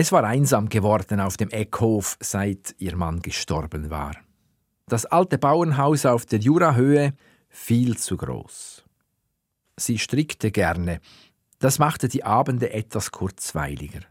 Es 0.00 0.12
war 0.12 0.22
einsam 0.22 0.68
geworden 0.68 1.18
auf 1.18 1.36
dem 1.36 1.50
Eckhof, 1.50 2.18
seit 2.20 2.76
ihr 2.78 2.94
Mann 2.94 3.20
gestorben 3.20 3.90
war. 3.90 4.14
Das 4.86 5.06
alte 5.06 5.38
Bauernhaus 5.38 6.06
auf 6.06 6.24
der 6.24 6.38
Jurahöhe 6.38 7.14
viel 7.48 7.98
zu 7.98 8.16
groß. 8.16 8.84
Sie 9.76 9.98
strickte 9.98 10.52
gerne, 10.52 11.00
das 11.58 11.80
machte 11.80 12.06
die 12.06 12.22
Abende 12.22 12.72
etwas 12.72 13.10
kurzweiliger. 13.10 14.02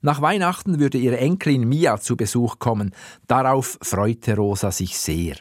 Nach 0.00 0.22
Weihnachten 0.22 0.78
würde 0.78 0.96
ihre 0.96 1.18
Enkelin 1.18 1.68
Mia 1.68 2.00
zu 2.00 2.16
Besuch 2.16 2.58
kommen, 2.58 2.94
darauf 3.26 3.78
freute 3.82 4.34
Rosa 4.36 4.70
sich 4.70 4.96
sehr. 4.96 5.36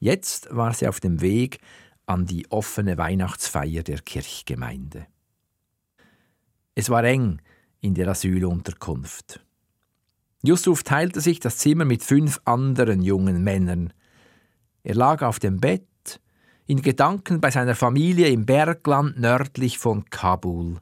Jetzt 0.00 0.48
war 0.50 0.74
sie 0.74 0.88
auf 0.88 0.98
dem 0.98 1.20
Weg 1.20 1.60
an 2.06 2.26
die 2.26 2.50
offene 2.50 2.98
Weihnachtsfeier 2.98 3.84
der 3.84 4.00
Kirchgemeinde. 4.00 5.06
Es 6.74 6.90
war 6.90 7.04
eng 7.04 7.40
in 7.84 7.94
der 7.94 8.08
Asylunterkunft. 8.08 9.40
Yusuf 10.42 10.82
teilte 10.82 11.20
sich 11.20 11.38
das 11.38 11.58
Zimmer 11.58 11.84
mit 11.84 12.02
fünf 12.02 12.40
anderen 12.46 13.02
jungen 13.02 13.44
Männern. 13.44 13.92
Er 14.82 14.94
lag 14.94 15.22
auf 15.22 15.38
dem 15.38 15.60
Bett, 15.60 16.20
in 16.66 16.80
Gedanken 16.80 17.42
bei 17.42 17.50
seiner 17.50 17.74
Familie 17.74 18.28
im 18.28 18.46
Bergland 18.46 19.20
nördlich 19.20 19.78
von 19.78 20.06
Kabul. 20.08 20.78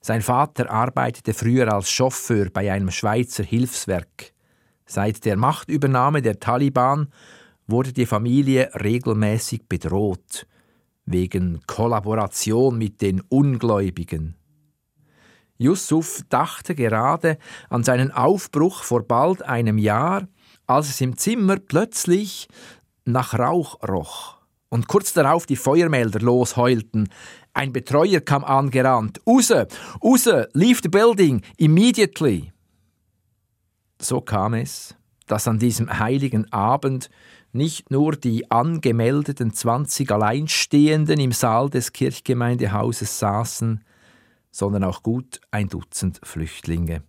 Sein 0.00 0.22
Vater 0.22 0.70
arbeitete 0.70 1.34
früher 1.34 1.70
als 1.70 1.90
Chauffeur 1.90 2.48
bei 2.50 2.72
einem 2.72 2.90
Schweizer 2.90 3.44
Hilfswerk. 3.44 4.32
Seit 4.86 5.26
der 5.26 5.36
Machtübernahme 5.36 6.22
der 6.22 6.40
Taliban 6.40 7.12
wurde 7.66 7.92
die 7.92 8.06
Familie 8.06 8.70
regelmäßig 8.74 9.68
bedroht, 9.68 10.46
wegen 11.04 11.60
Kollaboration 11.66 12.78
mit 12.78 13.02
den 13.02 13.20
Ungläubigen. 13.28 14.38
Yusuf 15.58 16.22
dachte 16.28 16.74
gerade 16.74 17.36
an 17.68 17.82
seinen 17.82 18.12
Aufbruch 18.12 18.84
vor 18.84 19.02
bald 19.02 19.42
einem 19.42 19.76
Jahr, 19.76 20.28
als 20.66 20.88
es 20.88 21.00
im 21.00 21.16
Zimmer 21.16 21.56
plötzlich 21.56 22.48
nach 23.04 23.34
Rauch 23.34 23.82
roch 23.88 24.38
und 24.68 24.86
kurz 24.86 25.12
darauf 25.12 25.46
die 25.46 25.56
Feuermelder 25.56 26.20
losheulten. 26.20 27.08
Ein 27.54 27.72
Betreuer 27.72 28.20
kam 28.20 28.44
angerannt. 28.44 29.20
Use, 29.26 29.66
use, 30.00 30.48
leave 30.52 30.80
the 30.82 30.88
building 30.88 31.42
immediately. 31.56 32.52
So 34.00 34.20
kam 34.20 34.54
es, 34.54 34.94
dass 35.26 35.48
an 35.48 35.58
diesem 35.58 35.98
heiligen 35.98 36.52
Abend 36.52 37.10
nicht 37.52 37.90
nur 37.90 38.12
die 38.12 38.50
angemeldeten 38.50 39.52
20 39.52 40.10
Alleinstehenden 40.12 41.18
im 41.18 41.32
Saal 41.32 41.70
des 41.70 41.92
Kirchgemeindehauses 41.92 43.18
saßen, 43.18 43.82
sondern 44.58 44.82
auch 44.82 45.04
gut 45.04 45.40
ein 45.52 45.68
Dutzend 45.68 46.20
Flüchtlinge. 46.24 47.02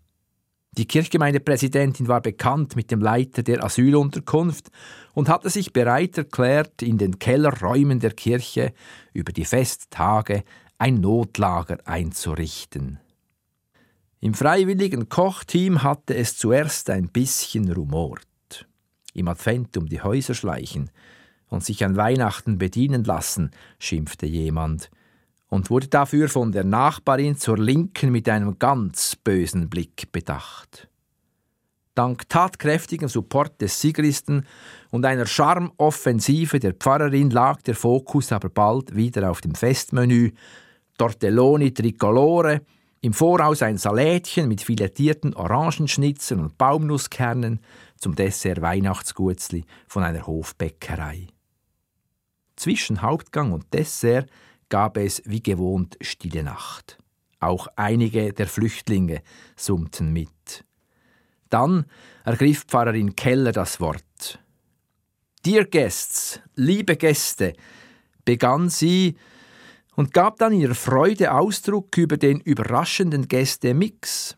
Die 0.77 0.85
Kirchgemeindepräsidentin 0.85 2.07
war 2.07 2.21
bekannt 2.21 2.75
mit 2.75 2.91
dem 2.91 3.01
Leiter 3.01 3.41
der 3.41 3.63
Asylunterkunft 3.63 4.69
und 5.15 5.27
hatte 5.27 5.49
sich 5.49 5.73
bereit 5.73 6.15
erklärt, 6.19 6.83
in 6.83 6.99
den 6.99 7.17
Kellerräumen 7.17 7.99
der 7.99 8.11
Kirche 8.11 8.71
über 9.13 9.31
die 9.31 9.45
Festtage 9.45 10.43
ein 10.77 11.01
Notlager 11.01 11.79
einzurichten. 11.85 12.99
Im 14.19 14.35
freiwilligen 14.35 15.09
Kochteam 15.09 15.81
hatte 15.81 16.15
es 16.15 16.37
zuerst 16.37 16.91
ein 16.91 17.09
bisschen 17.09 17.71
rumort. 17.71 18.67
Im 19.15 19.27
Advent 19.27 19.75
um 19.75 19.87
die 19.87 20.03
Häuser 20.03 20.35
schleichen 20.35 20.91
und 21.47 21.63
sich 21.63 21.83
an 21.83 21.95
Weihnachten 21.95 22.59
bedienen 22.59 23.03
lassen, 23.03 23.49
schimpfte 23.79 24.27
jemand 24.27 24.91
und 25.49 25.69
wurde 25.69 25.87
dafür 25.87 26.29
von 26.29 26.51
der 26.51 26.63
Nachbarin 26.63 27.37
zur 27.37 27.57
Linken 27.57 28.11
mit 28.11 28.29
einem 28.29 28.57
ganz 28.59 29.15
bösen 29.15 29.69
Blick 29.69 30.11
bedacht. 30.11 30.87
Dank 31.95 32.29
tatkräftigem 32.29 33.09
Support 33.09 33.59
des 33.59 33.81
Sigristen 33.81 34.45
und 34.91 35.05
einer 35.05 35.25
Charmoffensive 35.25 36.59
der 36.59 36.73
Pfarrerin 36.73 37.29
lag 37.29 37.61
der 37.63 37.75
Fokus 37.75 38.31
aber 38.31 38.49
bald 38.49 38.95
wieder 38.95 39.29
auf 39.29 39.41
dem 39.41 39.55
Festmenü 39.55 40.31
Tortelloni 40.97 41.73
Tricolore, 41.73 42.61
im 43.01 43.13
Voraus 43.13 43.61
ein 43.61 43.77
Salätchen 43.77 44.47
mit 44.47 44.61
filetierten 44.61 45.33
Orangenschnitzen 45.33 46.39
und 46.39 46.57
Baumnusskernen, 46.57 47.61
zum 47.97 48.15
Dessert 48.15 48.61
Weihnachtsgutzli 48.61 49.65
von 49.87 50.03
einer 50.03 50.27
Hofbäckerei. 50.27 51.27
Zwischen 52.57 53.01
Hauptgang 53.01 53.53
und 53.53 53.73
Dessert 53.73 54.29
gab 54.69 54.97
es 54.97 55.21
wie 55.25 55.43
gewohnt 55.43 55.97
stille 56.01 56.43
Nacht. 56.43 56.97
Auch 57.39 57.67
einige 57.75 58.33
der 58.33 58.47
Flüchtlinge 58.47 59.21
summten 59.55 60.11
mit. 60.13 60.63
Dann 61.49 61.85
ergriff 62.23 62.65
Pfarrerin 62.65 63.15
Keller 63.15 63.51
das 63.51 63.79
Wort. 63.79 64.39
Dear 65.45 65.65
Guests, 65.65 66.41
liebe 66.55 66.95
Gäste, 66.95 67.53
begann 68.25 68.69
sie 68.69 69.15
und 69.95 70.13
gab 70.13 70.37
dann 70.37 70.53
ihrer 70.53 70.75
Freude 70.75 71.33
Ausdruck 71.33 71.97
über 71.97 72.17
den 72.17 72.39
überraschenden 72.41 73.27
Gästemix. 73.27 74.37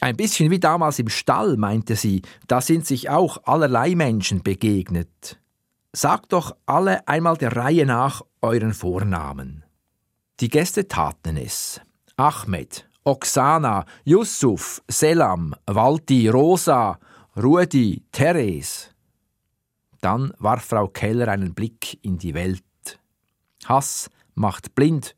Ein 0.00 0.16
bisschen 0.16 0.50
wie 0.50 0.60
damals 0.60 0.98
im 0.98 1.08
Stall, 1.08 1.56
meinte 1.56 1.96
sie, 1.96 2.22
da 2.46 2.60
sind 2.60 2.86
sich 2.86 3.10
auch 3.10 3.42
allerlei 3.44 3.94
Menschen 3.94 4.42
begegnet. 4.42 5.40
Sagt 5.92 6.32
doch 6.32 6.54
alle 6.66 7.06
einmal 7.08 7.36
der 7.36 7.56
Reihe 7.56 7.86
nach 7.86 8.22
euren 8.42 8.74
Vornamen. 8.74 9.64
Die 10.40 10.48
Gäste 10.48 10.86
taten 10.86 11.36
es. 11.36 11.80
Ahmed, 12.16 12.88
Oksana, 13.04 13.86
Yusuf, 14.04 14.82
Selam, 14.86 15.54
Walti, 15.66 16.28
Rosa, 16.28 16.98
Rudi, 17.36 18.02
Therese. 18.12 18.88
Dann 20.00 20.32
warf 20.38 20.64
Frau 20.64 20.88
Keller 20.88 21.28
einen 21.28 21.54
Blick 21.54 21.98
in 22.04 22.18
die 22.18 22.34
Welt. 22.34 22.62
Hass 23.64 24.10
macht 24.34 24.74
blind. 24.74 25.16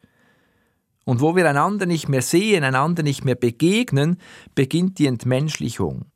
Und 1.04 1.20
wo 1.20 1.34
wir 1.34 1.48
einander 1.48 1.87
nicht 1.87 2.08
mehr 2.08 2.22
sehen, 2.22 2.62
einander 2.64 3.02
nicht 3.02 3.25
mehr 3.25 3.34
begegnen, 3.34 4.19
beginnt 4.54 4.98
die 4.98 5.06
Entmenschlichung. 5.06 6.09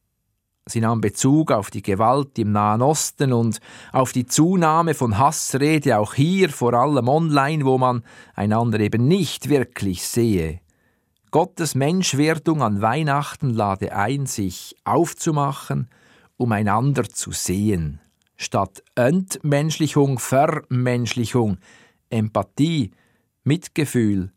Sie 0.66 0.80
nahm 0.80 1.02
Bezug 1.02 1.52
auf 1.52 1.70
die 1.70 1.82
Gewalt 1.82 2.38
im 2.38 2.52
Nahen 2.52 2.80
Osten 2.80 3.34
und 3.34 3.60
auf 3.92 4.12
die 4.12 4.25
Zunahme 4.25 4.94
von 4.94 5.19
Hassrede 5.19 5.98
auch 5.98 6.14
hier, 6.14 6.48
vor 6.48 6.72
allem 6.72 7.06
online, 7.06 7.66
wo 7.66 7.76
man 7.76 8.02
einander 8.34 8.80
eben 8.80 9.06
nicht 9.06 9.50
wirklich 9.50 10.06
sehe. 10.06 10.60
Gottes 11.30 11.74
Menschwerdung 11.74 12.62
an 12.62 12.80
Weihnachten 12.80 13.50
lade 13.50 13.94
ein, 13.94 14.24
sich 14.24 14.74
aufzumachen, 14.84 15.91
um 16.38 16.50
einander 16.53 17.04
zu 17.04 17.32
sehen. 17.32 18.00
Statt 18.36 18.82
Entmenschlichung, 18.94 20.19
Vermenschlichung, 20.19 21.58
Empathie, 22.08 22.92
Mitgefühl. 23.42 24.32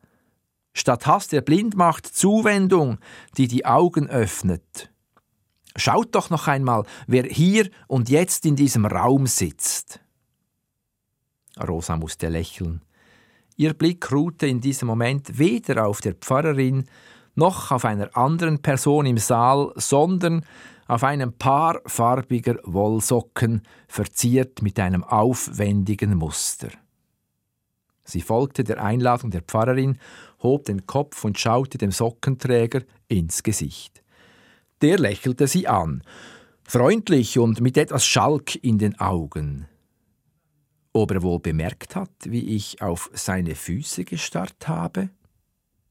Statt 0.74 1.08
Hass, 1.08 1.30
der 1.30 1.42
blind 1.42 1.78
macht, 1.78 2.06
Zuwendung, 2.06 2.98
die 3.38 3.48
die 3.48 3.66
Augen 3.66 4.10
öffnet. 4.10 4.92
Schaut 5.78 6.16
doch 6.16 6.32
noch 6.32 6.48
einmal, 6.48 6.84
wer 7.06 7.24
hier 7.24 7.70
und 7.88 8.10
jetzt 8.10 8.46
in 8.46 8.56
diesem 8.56 8.86
Raum 8.86 9.28
sitzt. 9.28 10.00
Rosa 11.66 11.96
musste 11.96 12.30
lächeln. 12.30 12.82
Ihr 13.56 13.74
Blick 13.74 14.12
ruhte 14.12 14.48
in 14.48 14.60
diesem 14.60 14.88
Moment 14.88 15.38
weder 15.38 15.88
auf 15.88 16.02
der 16.02 16.16
Pfarrerin 16.16 16.86
noch 17.36 17.72
auf 17.72 17.86
einer 17.86 18.16
anderen 18.18 18.62
Person 18.62 19.06
im 19.06 19.20
Saal, 19.20 19.72
sondern 19.76 20.44
auf 20.88 21.04
einem 21.04 21.34
Paar 21.34 21.82
farbiger 21.86 22.56
Wollsocken, 22.64 23.62
verziert 23.88 24.62
mit 24.64 24.80
einem 24.80 25.04
aufwendigen 25.04 26.16
Muster. 26.16 26.70
Sie 28.04 28.22
folgte 28.22 28.64
der 28.64 28.84
Einladung 28.84 29.30
der 29.30 29.42
Pfarrerin, 29.42 30.00
hob 30.42 30.66
den 30.66 30.88
Kopf 30.88 31.24
und 31.24 31.38
schaute 31.38 31.78
dem 31.78 31.92
Sockenträger 31.92 32.82
ins 33.08 33.44
Gesicht. 33.44 34.02
Der 34.82 35.00
lächelte 35.00 35.48
sie 35.48 35.68
an, 35.68 36.04
freundlich 36.64 37.40
und 37.40 37.62
mit 37.62 37.78
etwas 37.78 38.06
Schalk 38.06 38.56
in 38.64 38.78
den 38.78 39.00
Augen. 39.00 39.68
Ob 40.94 41.12
er 41.12 41.22
wohl 41.24 41.40
bemerkt 41.40 41.96
hat, 41.96 42.12
wie 42.26 42.56
ich 42.56 42.82
auf 42.82 43.10
seine 43.14 43.56
Füße 43.56 44.06
gestarrt 44.06 44.68
habe? 44.68 45.10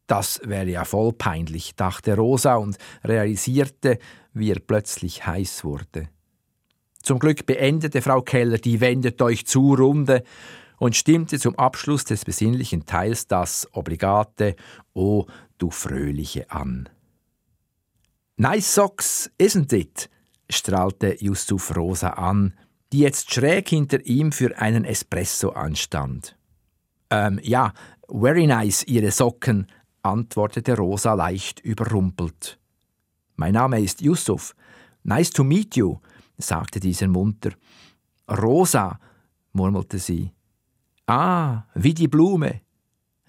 Das 0.06 0.40
wäre 0.44 0.69
ja 0.70 0.84
voll 0.84 1.12
peinlich, 1.12 1.75
dachte 1.75 2.16
Rosa 2.16 2.56
und 2.56 2.78
realisierte, 3.02 3.99
wie 4.34 4.52
er 4.52 4.61
plötzlich 4.61 5.26
heiß 5.26 5.64
wurde. 5.64 6.08
Zum 7.02 7.19
Glück 7.19 7.46
beendete 7.46 8.02
Frau 8.02 8.22
Keller 8.22 8.58
die 8.58 8.81
Wendet 8.81 9.20
euch 9.22 9.46
zu 9.46 9.75
Runde 9.75 10.22
und 10.78 10.94
stimmte 10.94 11.38
zum 11.38 11.58
Abschluss 11.58 12.05
des 12.05 12.25
besinnlichen 12.25 12.84
Teils 12.84 13.26
das 13.26 13.69
obligate 13.72 14.55
O 14.94 15.26
du 15.58 15.70
Fröhliche 15.70 16.50
an. 16.50 16.88
Nice 18.38 18.75
socks, 18.75 19.31
isn't 19.38 19.73
it? 19.73 20.11
strahlte 20.50 21.17
Yusuf 21.21 21.75
Rosa 21.75 22.11
an, 22.11 22.53
die 22.93 22.99
jetzt 22.99 23.33
schräg 23.33 23.71
hinter 23.71 24.05
ihm 24.05 24.31
für 24.31 24.59
einen 24.59 24.85
Espresso 24.85 25.50
anstand. 25.50 26.37
Ähm, 27.09 27.41
ja, 27.43 27.73
very 28.09 28.47
nice, 28.47 28.85
Ihre 28.85 29.11
Socken, 29.11 29.67
antwortete 30.03 30.77
Rosa 30.77 31.15
leicht 31.15 31.61
überrumpelt. 31.61 32.59
Mein 33.37 33.55
Name 33.55 33.81
ist 33.81 34.03
Yusuf. 34.03 34.55
Nice 35.03 35.31
to 35.31 35.43
meet 35.43 35.75
you, 35.75 35.99
sagte 36.37 36.79
dieser 36.79 37.09
munter. 37.09 37.53
Rosa, 38.31 39.00
murmelte 39.53 39.99
sie. 39.99 40.31
Ah, 41.06 41.62
wie 41.75 41.94
die 41.94 42.09
Blume. 42.09 42.65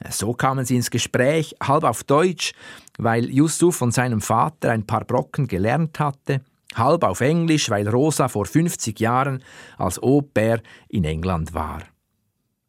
So 0.10 0.34
kamen 0.34 0.66
sie 0.66 0.76
ins 0.76 0.92
Gespräch, 0.92 1.56
halb 1.62 1.84
auf 1.84 2.04
Deutsch, 2.04 2.54
weil 2.98 3.30
Yusuf 3.30 3.78
von 3.78 3.92
seinem 3.92 4.22
Vater 4.22 4.72
ein 4.72 4.86
paar 4.86 5.06
Brocken 5.06 5.48
gelernt 5.48 6.00
hatte, 6.00 6.42
halb 6.76 7.04
auf 7.04 7.22
Englisch, 7.22 7.70
weil 7.70 7.88
Rosa 7.88 8.28
vor 8.28 8.46
50 8.46 9.00
Jahren 9.00 9.44
als 9.78 10.02
Au-pair 10.02 10.62
in 10.90 11.04
England 11.04 11.54
war. 11.54 11.84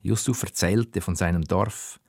Yusuf 0.00 0.42
erzählte 0.42 1.00
von 1.00 1.16
seinem 1.16 1.44
Dorf, 1.44 2.00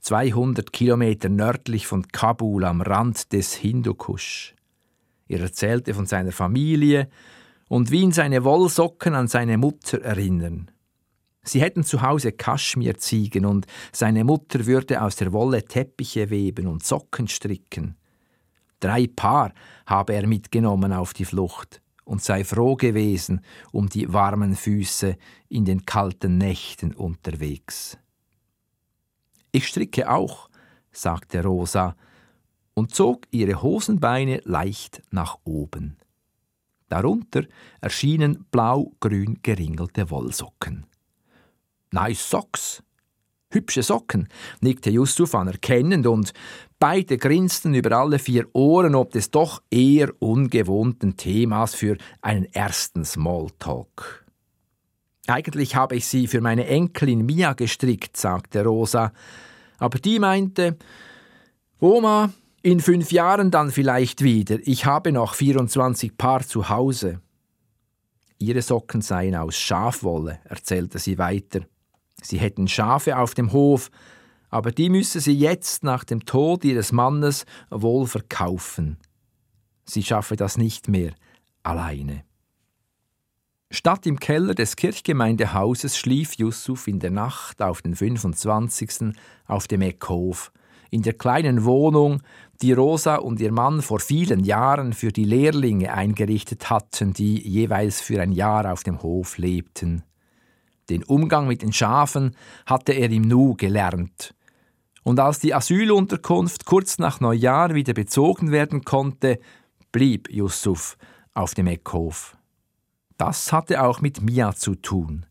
200 0.00 0.72
Kilometer 0.72 1.28
nördlich 1.28 1.86
von 1.86 2.06
Kabul 2.06 2.64
am 2.64 2.80
Rand 2.80 3.32
des 3.32 3.54
Hindukusch. 3.54 4.54
Er 5.26 5.40
erzählte 5.40 5.92
von 5.92 6.06
seiner 6.06 6.32
Familie 6.32 7.08
und 7.68 7.90
wie 7.90 8.02
ihn 8.02 8.12
seine 8.12 8.44
Wollsocken 8.44 9.14
an 9.14 9.28
seine 9.28 9.58
Mutter 9.58 10.00
erinnern. 10.02 10.70
Sie 11.48 11.62
hätten 11.62 11.82
zu 11.82 12.02
Hause 12.02 12.32
Kaschmirziegen 12.32 13.46
und 13.46 13.66
seine 13.90 14.22
Mutter 14.22 14.66
würde 14.66 15.00
aus 15.02 15.16
der 15.16 15.32
Wolle 15.32 15.64
Teppiche 15.64 16.28
weben 16.28 16.66
und 16.66 16.84
Socken 16.84 17.26
stricken. 17.26 17.96
Drei 18.80 19.06
Paar 19.06 19.52
habe 19.86 20.12
er 20.12 20.26
mitgenommen 20.26 20.92
auf 20.92 21.14
die 21.14 21.24
Flucht 21.24 21.80
und 22.04 22.22
sei 22.22 22.44
froh 22.44 22.76
gewesen 22.76 23.40
um 23.72 23.88
die 23.88 24.12
warmen 24.12 24.54
Füße 24.56 25.16
in 25.48 25.64
den 25.64 25.86
kalten 25.86 26.36
Nächten 26.36 26.94
unterwegs. 26.94 27.96
Ich 29.50 29.66
stricke 29.68 30.10
auch, 30.10 30.50
sagte 30.92 31.42
Rosa 31.42 31.96
und 32.74 32.94
zog 32.94 33.26
ihre 33.30 33.62
Hosenbeine 33.62 34.42
leicht 34.44 35.02
nach 35.10 35.38
oben. 35.44 35.96
Darunter 36.90 37.44
erschienen 37.80 38.44
blau-grün 38.50 39.38
geringelte 39.42 40.10
Wollsocken. 40.10 40.86
Nice 41.92 42.30
Socks. 42.30 42.82
Hübsche 43.50 43.82
Socken, 43.82 44.28
nickte 44.60 44.90
Yusuf 44.90 45.34
anerkennend 45.34 46.06
und 46.06 46.34
beide 46.78 47.16
grinsten 47.16 47.72
über 47.72 47.96
alle 47.96 48.18
vier 48.18 48.46
Ohren 48.52 48.94
ob 48.94 49.12
des 49.12 49.30
doch 49.30 49.62
eher 49.70 50.10
ungewohnten 50.18 51.16
Themas 51.16 51.74
für 51.74 51.96
einen 52.20 52.44
ersten 52.52 53.06
Smalltalk. 53.06 54.26
Eigentlich 55.26 55.76
habe 55.76 55.96
ich 55.96 56.06
sie 56.06 56.26
für 56.26 56.42
meine 56.42 56.66
Enkelin 56.66 57.24
Mia 57.24 57.54
gestrickt, 57.54 58.18
sagte 58.18 58.64
Rosa, 58.64 59.12
aber 59.78 59.98
die 59.98 60.18
meinte, 60.18 60.76
Oma, 61.80 62.30
in 62.62 62.80
fünf 62.80 63.12
Jahren 63.12 63.50
dann 63.50 63.70
vielleicht 63.70 64.22
wieder, 64.22 64.58
ich 64.62 64.84
habe 64.84 65.12
noch 65.12 65.34
24 65.34 66.18
Paar 66.18 66.46
zu 66.46 66.68
Hause. 66.68 67.20
Ihre 68.38 68.62
Socken 68.62 69.00
seien 69.00 69.36
aus 69.36 69.56
Schafwolle, 69.56 70.40
erzählte 70.44 70.98
sie 70.98 71.18
weiter. 71.18 71.60
Sie 72.22 72.38
hätten 72.38 72.68
Schafe 72.68 73.18
auf 73.18 73.34
dem 73.34 73.52
Hof, 73.52 73.90
aber 74.50 74.72
die 74.72 74.88
müsse 74.88 75.20
sie 75.20 75.38
jetzt 75.38 75.84
nach 75.84 76.04
dem 76.04 76.24
Tod 76.24 76.64
ihres 76.64 76.92
Mannes 76.92 77.44
wohl 77.70 78.06
verkaufen. 78.06 78.98
Sie 79.84 80.02
schaffe 80.02 80.36
das 80.36 80.56
nicht 80.56 80.88
mehr 80.88 81.12
alleine. 81.62 82.24
Statt 83.70 84.06
im 84.06 84.18
Keller 84.18 84.54
des 84.54 84.76
Kirchgemeindehauses 84.76 85.98
schlief 85.98 86.34
Yusuf 86.34 86.88
in 86.88 87.00
der 87.00 87.10
Nacht 87.10 87.60
auf 87.60 87.82
den 87.82 87.94
25. 87.94 89.14
auf 89.46 89.68
dem 89.68 89.82
Eckhof, 89.82 90.52
in 90.90 91.02
der 91.02 91.12
kleinen 91.12 91.64
Wohnung, 91.64 92.22
die 92.62 92.72
Rosa 92.72 93.16
und 93.16 93.40
ihr 93.40 93.52
Mann 93.52 93.82
vor 93.82 94.00
vielen 94.00 94.42
Jahren 94.42 94.94
für 94.94 95.12
die 95.12 95.24
Lehrlinge 95.24 95.92
eingerichtet 95.92 96.70
hatten, 96.70 97.12
die 97.12 97.46
jeweils 97.46 98.00
für 98.00 98.22
ein 98.22 98.32
Jahr 98.32 98.72
auf 98.72 98.84
dem 98.84 99.02
Hof 99.02 99.36
lebten. 99.36 100.02
Den 100.90 101.04
Umgang 101.04 101.46
mit 101.46 101.62
den 101.62 101.72
Schafen 101.72 102.36
hatte 102.66 102.92
er 102.92 103.10
im 103.10 103.22
Nu 103.22 103.54
gelernt. 103.54 104.34
Und 105.02 105.20
als 105.20 105.38
die 105.38 105.54
Asylunterkunft 105.54 106.64
kurz 106.64 106.98
nach 106.98 107.20
Neujahr 107.20 107.74
wieder 107.74 107.94
bezogen 107.94 108.52
werden 108.52 108.84
konnte, 108.84 109.38
blieb 109.92 110.30
Yusuf 110.30 110.96
auf 111.34 111.54
dem 111.54 111.66
Eckhof. 111.66 112.36
Das 113.16 113.52
hatte 113.52 113.82
auch 113.82 114.00
mit 114.00 114.20
Mia 114.22 114.54
zu 114.54 114.74
tun. 114.74 115.26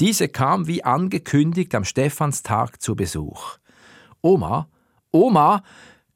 Diese 0.00 0.28
kam 0.28 0.66
wie 0.66 0.82
angekündigt 0.82 1.74
am 1.74 1.84
Stephanstag 1.84 2.80
zu 2.82 2.96
Besuch. 2.96 3.58
Oma, 4.20 4.68
Oma, 5.10 5.62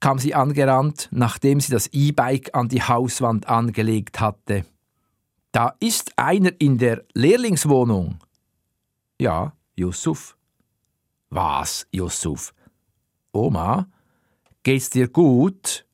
kam 0.01 0.19
sie 0.19 0.35
angerannt, 0.35 1.09
nachdem 1.11 1.61
sie 1.61 1.73
das 1.73 1.89
E-Bike 1.89 2.55
an 2.55 2.69
die 2.69 2.83
Hauswand 2.83 3.49
angelegt 3.49 4.21
hatte. 4.21 4.65
Da 5.53 5.75
ist 5.81 6.13
einer 6.17 6.53
in 6.59 6.79
der 6.79 7.05
Lehrlingswohnung. 7.15 8.19
Ja, 9.19 9.55
Yusuf. 9.75 10.37
Was, 11.31 11.87
Yusuf? 11.91 12.55
Oma, 13.33 13.89
geht's 14.63 14.91
dir 14.91 15.09
gut? 15.09 15.87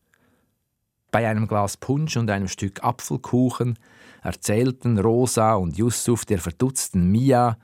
Bei 1.13 1.29
einem 1.29 1.47
Glas 1.47 1.77
Punsch 1.77 2.17
und 2.17 2.29
einem 2.31 2.49
Stück 2.49 2.83
Apfelkuchen 2.83 3.79
erzählten 4.23 4.99
Rosa 4.99 5.55
und 5.55 5.77
Yusuf 5.77 6.25
der 6.25 6.39
verdutzten 6.39 7.13
Mia, 7.13 7.59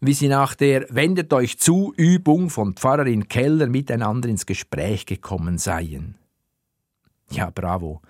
wie 0.00 0.12
sie 0.12 0.28
nach 0.28 0.54
der 0.54 0.86
Wendet 0.90 1.32
euch 1.32 1.58
zu 1.58 1.94
Übung 1.96 2.50
von 2.50 2.74
Pfarrerin 2.74 3.28
Keller 3.28 3.66
miteinander 3.66 4.28
ins 4.28 4.44
Gespräch 4.44 5.06
gekommen 5.06 5.56
seien. 5.56 6.16
Ja, 7.30 7.50
bravo, 7.50 8.02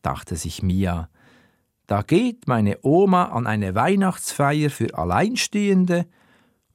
dachte 0.00 0.36
sich 0.36 0.62
Mia. 0.62 1.10
Da 1.86 2.02
geht 2.02 2.48
meine 2.48 2.78
Oma 2.82 3.26
an 3.26 3.46
eine 3.46 3.74
Weihnachtsfeier 3.74 4.70
für 4.70 4.96
Alleinstehende 4.96 6.06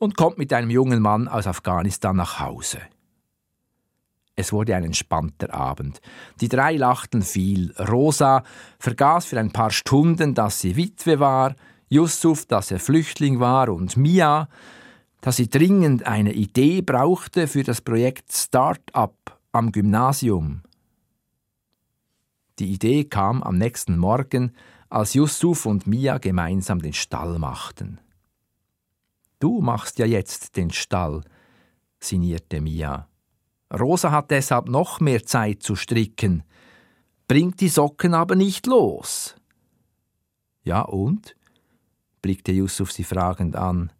und 0.03 0.17
kommt 0.17 0.37
mit 0.37 0.51
einem 0.51 0.69
jungen 0.69 1.01
Mann 1.01 1.29
aus 1.29 1.47
Afghanistan 1.47 2.17
nach 2.17 2.41
Hause. 2.41 2.79
Es 4.35 4.51
wurde 4.51 4.75
ein 4.75 4.83
entspannter 4.83 5.53
Abend. 5.53 6.01
Die 6.41 6.49
drei 6.49 6.75
lachten 6.75 7.21
viel. 7.21 7.73
Rosa 7.79 8.43
vergaß 8.79 9.25
für 9.25 9.39
ein 9.39 9.51
paar 9.51 9.71
Stunden, 9.71 10.33
dass 10.33 10.59
sie 10.59 10.75
Witwe 10.75 11.21
war, 11.21 11.55
Yusuf, 11.87 12.45
dass 12.45 12.69
er 12.69 12.79
Flüchtling 12.79 13.39
war 13.39 13.69
und 13.69 13.95
Mia, 13.95 14.49
dass 15.21 15.37
sie 15.37 15.49
dringend 15.49 16.05
eine 16.05 16.33
Idee 16.33 16.81
brauchte 16.81 17.47
für 17.47 17.63
das 17.63 17.79
Projekt 17.79 18.33
Start-up 18.33 19.39
am 19.53 19.71
Gymnasium. 19.71 20.63
Die 22.59 22.73
Idee 22.73 23.05
kam 23.05 23.41
am 23.41 23.57
nächsten 23.57 23.97
Morgen, 23.97 24.51
als 24.89 25.13
Yusuf 25.13 25.65
und 25.65 25.87
Mia 25.87 26.17
gemeinsam 26.17 26.81
den 26.81 26.93
Stall 26.93 27.39
machten. 27.39 27.99
Du 29.43 29.59
machst 29.59 29.99
ja 29.99 30.05
jetzt 30.05 30.55
den 30.55 30.71
Stall, 30.71 31.21
sinnierte 31.99 32.61
Mia. 32.61 33.09
Rosa 33.77 34.09
hat 34.09 34.31
deshalb 34.31 34.69
noch 34.69 35.01
mehr 35.01 35.25
Zeit 35.25 35.63
zu 35.63 35.75
stricken, 35.75 36.43
bringt 37.27 37.59
die 37.59 37.67
Socken 37.67 38.13
aber 38.13 38.35
nicht 38.37 38.67
los. 38.67 39.35
Ja 40.63 40.83
und? 40.83 41.35
blickte 42.21 42.53
Yusuf 42.53 42.93
sie 42.93 43.03
fragend 43.03 43.57
an. 43.57 43.91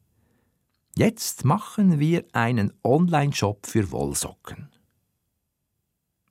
Jetzt 0.95 1.43
machen 1.43 1.99
wir 1.99 2.23
einen 2.31 2.71
Online-Shop 2.81 3.65
für 3.65 3.91
Wollsocken. 3.91 4.69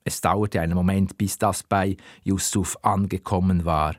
Es 0.03 0.21
dauerte 0.21 0.59
einen 0.59 0.73
Moment, 0.73 1.19
bis 1.19 1.37
das 1.37 1.61
bei 1.61 1.97
Yusuf 2.23 2.79
angekommen 2.81 3.63
war. 3.63 3.95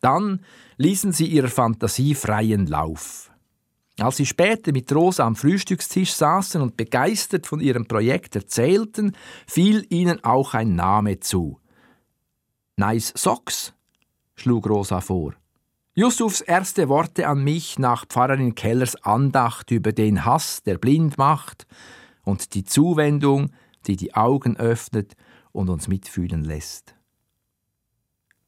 Dann 0.00 0.44
ließen 0.76 1.10
sie 1.10 1.26
ihrer 1.26 1.48
Fantasie 1.48 2.14
freien 2.14 2.68
Lauf. 2.68 3.32
Als 4.00 4.16
sie 4.16 4.26
später 4.26 4.72
mit 4.72 4.92
Rosa 4.92 5.24
am 5.24 5.36
Frühstückstisch 5.36 6.12
saßen 6.14 6.60
und 6.60 6.76
begeistert 6.76 7.46
von 7.46 7.60
ihrem 7.60 7.86
Projekt 7.86 8.34
erzählten, 8.34 9.16
fiel 9.46 9.86
ihnen 9.88 10.22
auch 10.24 10.54
ein 10.54 10.74
Name 10.74 11.20
zu. 11.20 11.60
Nice 12.76 13.12
Socks, 13.16 13.72
schlug 14.34 14.68
Rosa 14.68 15.00
vor. 15.00 15.34
Yusufs 15.94 16.40
erste 16.40 16.88
Worte 16.88 17.28
an 17.28 17.44
mich 17.44 17.78
nach 17.78 18.04
Pfarrerin 18.06 18.56
Kellers 18.56 18.96
Andacht 19.04 19.70
über 19.70 19.92
den 19.92 20.24
Hass, 20.24 20.64
der 20.64 20.78
blind 20.78 21.16
macht, 21.16 21.68
und 22.24 22.54
die 22.54 22.64
Zuwendung, 22.64 23.52
die 23.86 23.94
die 23.94 24.14
Augen 24.14 24.56
öffnet 24.56 25.14
und 25.52 25.70
uns 25.70 25.86
mitfühlen 25.86 26.42
lässt. 26.42 26.96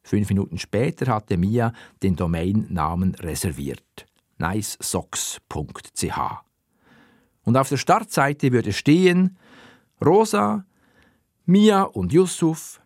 Fünf 0.03 0.29
Minuten 0.29 0.59
später 0.59 1.15
hatte 1.15 1.37
Mia 1.37 1.73
den 2.03 2.17
Domainnamen 2.17 3.15
reserviert 3.15 4.07
nicesocks.ch. 4.39 6.19
Und 7.45 7.57
auf 7.57 7.69
der 7.69 7.77
Startseite 7.77 8.53
würde 8.53 8.73
stehen 8.73 9.39
Rosa, 10.05 10.65
Mia 11.45 11.83
und 11.83 12.13
Yusuf, 12.13 12.81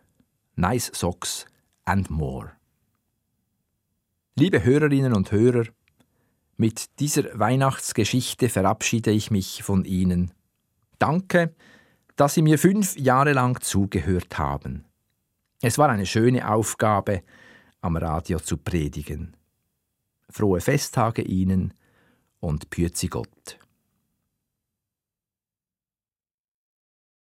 Nice 0.55 0.91
Socks 0.93 1.45
and 1.83 2.09
more. 2.09 2.51
Liebe 4.35 4.63
Hörerinnen 4.63 5.13
und 5.13 5.31
Hörer, 5.31 5.65
mit 6.57 6.99
dieser 6.99 7.37
Weihnachtsgeschichte 7.39 8.49
verabschiede 8.49 9.11
ich 9.11 9.31
mich 9.31 9.63
von 9.63 9.83
Ihnen. 9.83 10.31
Danke, 10.99 11.55
dass 12.15 12.35
Sie 12.35 12.43
mir 12.43 12.59
fünf 12.59 12.95
Jahre 12.97 13.33
lang 13.33 13.59
zugehört 13.61 14.37
haben. 14.37 14.85
Es 15.61 15.77
war 15.79 15.89
eine 15.89 16.05
schöne 16.05 16.47
Aufgabe, 16.47 17.23
am 17.81 17.97
Radio 17.97 18.39
zu 18.39 18.57
predigen. 18.57 19.35
Frohe 20.31 20.61
Festtage 20.61 21.21
Ihnen 21.21 21.73
und 22.39 22.69
Pützi 22.69 23.07
Gott. 23.07 23.59